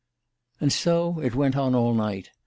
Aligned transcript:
"And 0.59 0.73
so 0.73 1.19
it 1.19 1.35
went 1.35 1.55
on 1.55 1.75
all 1.75 1.93
night. 1.93 2.31